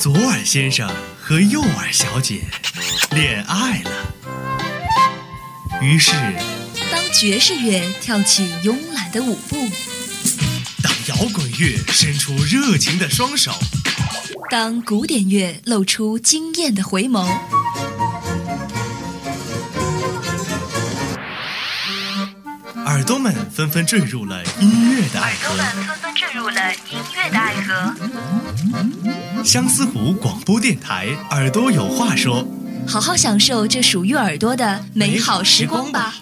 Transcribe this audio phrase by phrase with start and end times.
[0.00, 2.40] 左耳先生和右耳小姐
[3.10, 3.90] 恋爱了。
[5.82, 6.12] 于是，
[6.90, 9.56] 当爵士乐跳起慵懒的舞步，
[10.82, 13.52] 当摇滚乐伸出热情的双手，
[14.48, 17.28] 当古典乐露出惊艳的回眸，
[23.10, 25.56] 耳朵们纷纷坠入了音乐的爱河。
[25.56, 27.92] 纷纷坠入了音乐的爱河。
[29.42, 32.46] 相思湖广播电台，耳朵有话说。
[32.86, 36.14] 好好享受这属于耳朵的美好时光吧。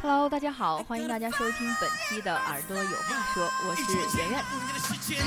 [0.00, 3.82] Hello，大家好，欢迎大家收听本期的《耳朵有话说》，我是
[4.18, 4.44] 圆圆。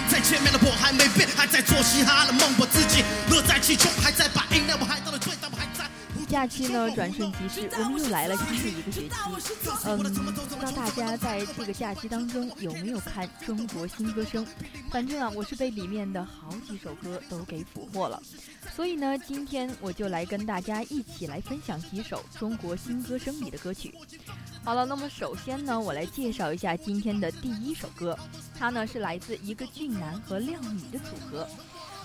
[0.09, 5.85] 在前面的我还没变，还在做嘻哈的梦，我自己乐在其中，还在把音量我还到了最大，我还在。
[6.27, 9.11] 假期呢，转瞬即逝，我们又来了新的一个学期。
[9.85, 14.45] 嗯，不知道大家在这个假期当中有没有看《中国新歌声》？
[14.91, 18.21] 反正啊，我是被里面的好几首歌都给俘获了。
[18.77, 23.91] 所以呢，今天我就来跟大家一起来分享几首《中国新歌声》里的歌曲。
[24.63, 28.15] 好了，那么首先呢，我来介绍一下今天的第一首歌，
[28.55, 31.49] 它呢是来自一个俊男和靓女的组合。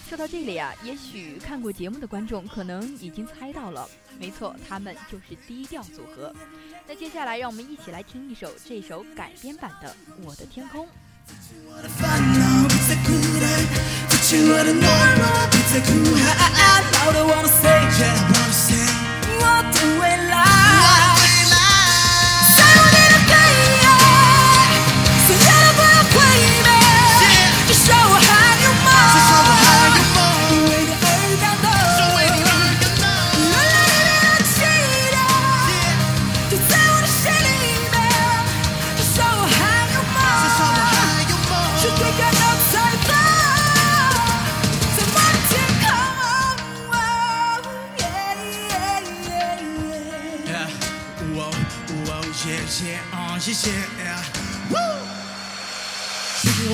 [0.08, 3.86] 说到这里啊，也许看过节目的观众可能已经猜到了，
[4.18, 6.34] 没错，他们就是低调组合。
[6.88, 9.90] 那接下来让我们一起来听一首这首改编版的
[10.24, 10.86] 《我的天空》。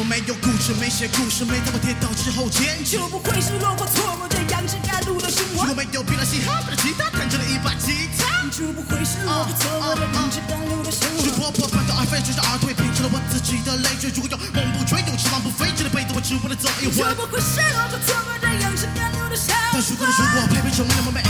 [0.08, 5.66] 没有故事，没写故事，没在我跌倒之后坚持，就不会是落魄错过这样子赶路的生活。
[5.66, 11.20] 如果没有披了嘻哈的吉他，弹成了一把吉他，就不会是我的错过这样子赶路的生活。
[11.20, 14.08] 是破破半途而废，追着而退，拼成了我自己的累赘。
[14.16, 16.96] 如果有梦不追，有翅膀不飞，这辈子我只为了走一回。
[16.96, 19.76] 就不会是我的错过这样子赶路的生活。
[19.76, 21.20] 但如果如果配配成为了我们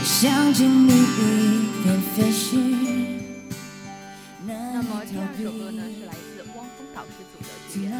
[0.00, 3.20] 就像经历一片飞行。
[4.46, 7.92] 那么第二首歌呢，是来自汪峰导师组的学员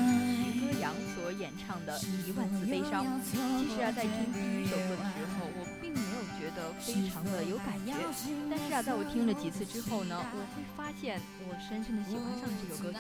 [0.51, 3.05] 徐歌阳所演唱的《一万次悲伤》。
[3.29, 3.37] 其
[3.69, 7.93] 实啊，在听第一首歌的时候，我并没有觉得非常的有感觉，
[8.49, 12.99] 但是啊，在我听了几次之后呢，我会发现我深深的喜欢上了这首歌曲。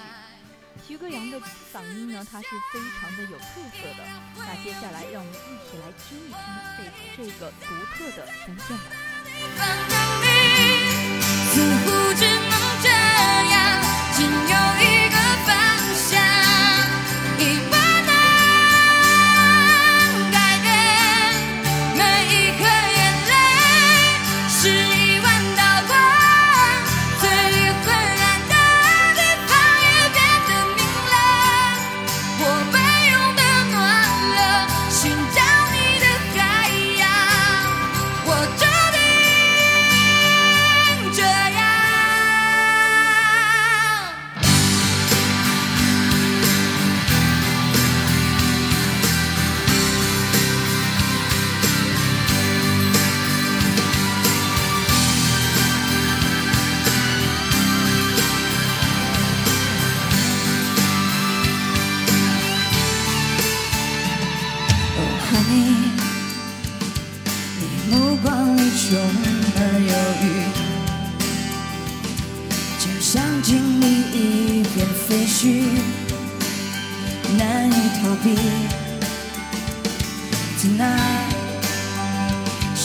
[0.86, 1.40] 徐歌阳的
[1.72, 4.04] 嗓音呢，它是非常的有特色的。
[4.36, 6.36] 那接下来，让我们一起来听一听
[6.76, 6.78] 这
[7.16, 10.09] 这个独特的声线吧。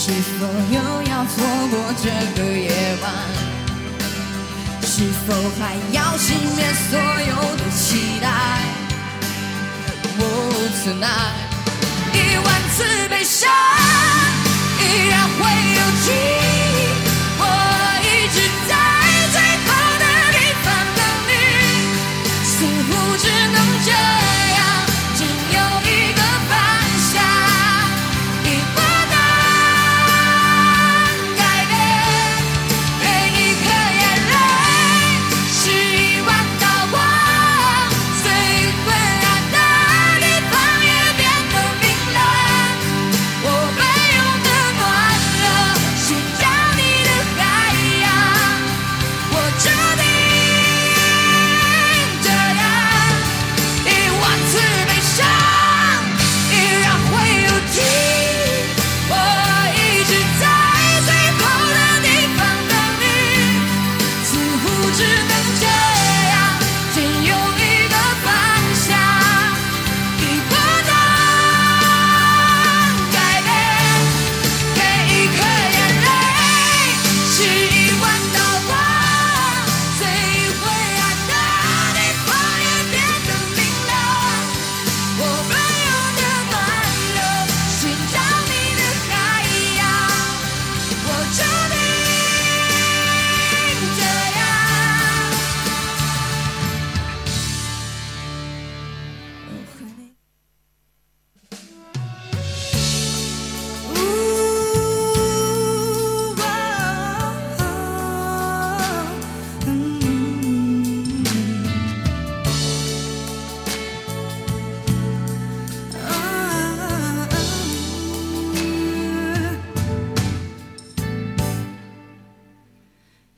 [0.06, 0.78] 是否又
[1.10, 1.34] 要错
[1.72, 2.06] 过这
[2.40, 2.70] 个夜
[3.02, 3.12] 晚？
[4.84, 8.28] 是否还要熄灭所有的期待
[10.20, 10.54] ？Oh
[10.84, 11.34] tonight，
[12.14, 12.78] 一万次
[13.10, 13.50] 悲伤
[14.80, 15.40] 依然会
[15.74, 16.08] 有记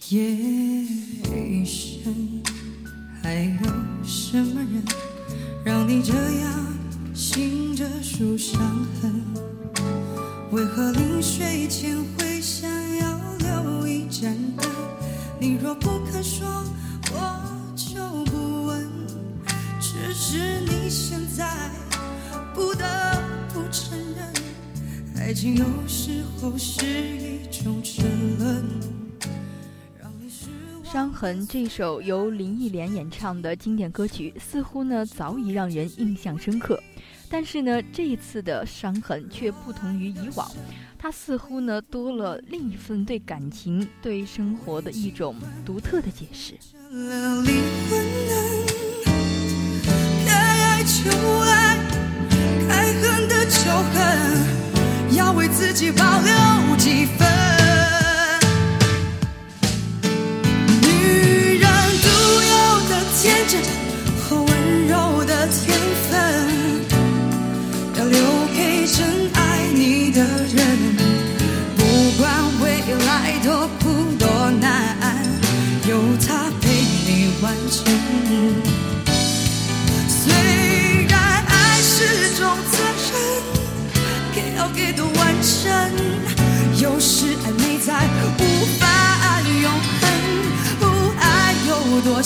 [0.09, 2.41] 夜已深，
[3.21, 4.81] 还有什么人
[5.65, 6.67] 让你这样
[7.13, 8.61] 醒着数伤
[9.01, 9.21] 痕？
[10.51, 14.69] 为何临睡前会想要留一盏灯？
[15.41, 16.47] 你若不肯说，
[17.11, 18.01] 我就
[18.31, 18.87] 不问。
[19.81, 21.69] 只是你现在
[22.53, 23.21] 不得
[23.53, 28.05] 不承认，爱情有时候是一种沉
[28.39, 28.96] 沦。
[30.97, 36.81] 伤痕这首由林忆莲演唱的经典歌曲，似乎呢早已让人印象深刻。
[37.29, 40.51] 但是呢，这一次的伤痕却不同于以往，
[40.97, 46.57] 它似乎呢多了另一份对感情、对生活的一种独特的解释。
[55.15, 57.36] 要为自己保留几分。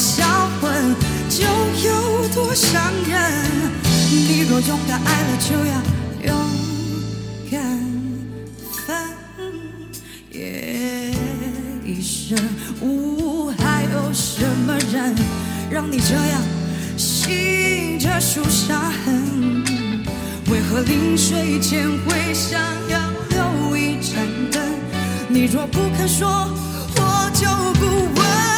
[0.01, 0.25] 销
[0.59, 0.95] 魂，
[1.29, 3.31] 就有多伤人。
[4.09, 5.79] 你若勇敢爱了，就要
[6.25, 6.35] 勇
[7.51, 7.61] 敢
[8.71, 8.97] 分。
[10.31, 11.13] 夜
[11.85, 12.35] 一生，
[12.81, 15.15] 呜，还有什么人
[15.69, 16.41] 让你这样
[16.97, 19.63] 醒着数伤痕？
[20.49, 24.63] 为何临睡前会想要留一盏灯？
[25.29, 26.27] 你若不肯说，
[26.95, 27.47] 我就
[27.79, 27.85] 不
[28.19, 28.50] 问。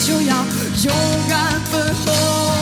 [0.00, 0.36] 就要
[0.84, 0.94] 勇
[1.28, 2.55] 敢奔后，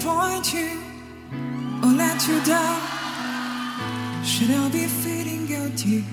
[0.00, 0.80] disappoint you
[1.82, 2.80] or let you down?
[4.24, 6.04] Should I be feeling guilty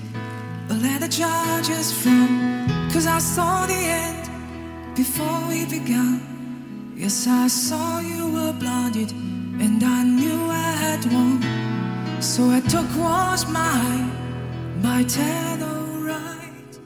[0.68, 2.90] or let the judges frown?
[2.92, 6.94] Cause I saw the end before we began.
[6.96, 11.40] Yes, I saw you were blinded and I knew I had won.
[12.20, 14.10] So I took what's mine
[14.82, 16.78] by ten alright.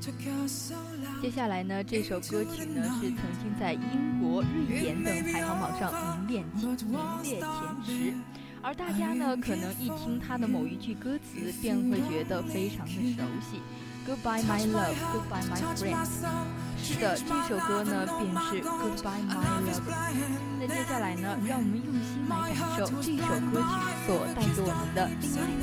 [0.00, 0.93] Took us so long.
[1.24, 6.44] 接下来呢，这首歌曲呢是曾经在英国、瑞典等排行榜上名列
[6.76, 7.48] 前名列前
[7.82, 8.12] 十，
[8.60, 13.62] 而大家呢可能一听它的某一句歌词，便会觉得非常的熟悉。
[14.06, 15.96] Goodbye my love, goodbye my friend。
[16.76, 19.80] 是的，这首歌呢便是 Goodbye my love。
[20.60, 23.72] 那接下来呢，让我们用心来感受这首歌曲
[24.06, 25.56] 所带给我们的另外的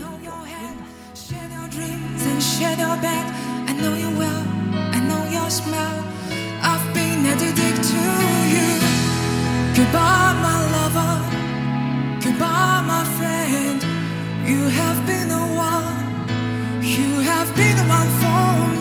[3.69, 4.50] 一种温暖。
[4.95, 5.97] I know your smell.
[6.61, 8.03] I've been addicted to
[8.55, 8.69] you.
[9.77, 11.15] Goodbye, my lover.
[12.23, 13.79] Goodbye, my friend.
[14.49, 15.97] You have been the one.
[16.81, 18.80] You have been the one for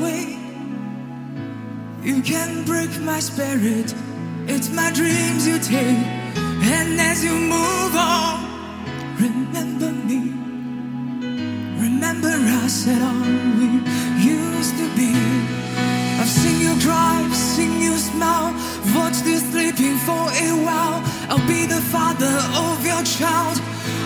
[0.00, 0.38] Wake,
[2.02, 3.94] you can break my spirit.
[4.46, 6.04] It's my dreams you take,
[6.76, 8.34] and as you move on,
[9.20, 10.32] remember me.
[11.84, 13.28] Remember us and all
[13.58, 13.70] we
[14.24, 15.12] used to be.
[16.20, 18.52] I've seen you cry, seen you smile,
[18.94, 21.02] watched you sleeping for a while.
[21.28, 22.36] I'll be the father
[22.66, 23.60] of your child.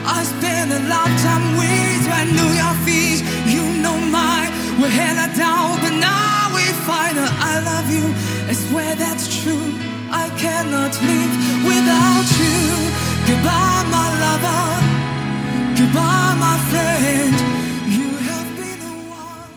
[0.05, 2.13] I spent a lifetime with you.
[2.13, 3.21] I knew your feet,
[3.55, 4.62] you know mine.
[4.81, 8.05] We had a down, but now we find out I love you.
[8.49, 9.67] I swear that's true.
[10.11, 12.91] I cannot live without you.
[13.27, 14.65] Goodbye, my lover.
[15.77, 17.35] Goodbye, my friend.
[17.87, 19.51] You have been the one.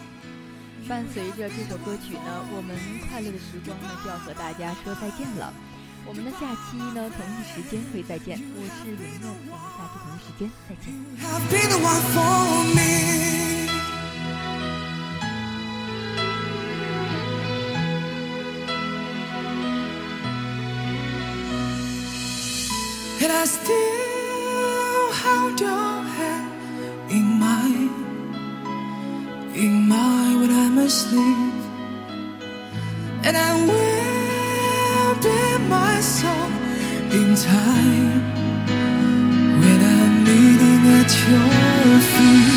[0.87, 2.77] 伴随着这首歌曲呢，我们
[3.09, 5.51] 快乐的时光呢就要和大家说再见了。
[6.05, 6.37] 我们的下
[6.69, 10.93] 期呢同一时间会再见，我是云梦，我们下期同一时间再见。
[23.25, 26.51] And I still hold your hand
[27.09, 27.89] in mine,
[29.55, 31.53] in mine when I'm asleep.
[33.23, 36.51] And I will be my song
[37.17, 38.21] in time
[39.59, 42.54] when I'm kneeling at your feet.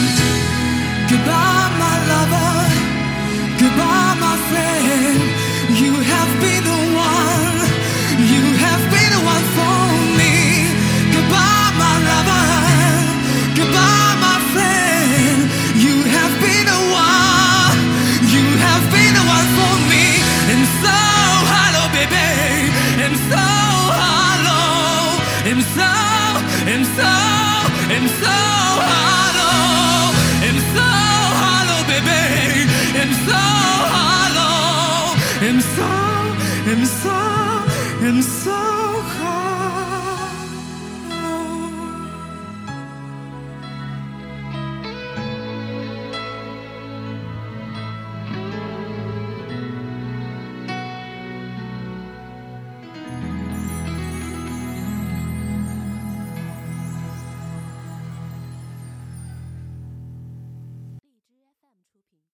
[35.49, 35.91] imsa,
[36.73, 37.19] imsa,
[38.09, 38.68] imsa.